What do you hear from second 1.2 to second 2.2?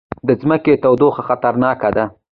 خطرناکه ده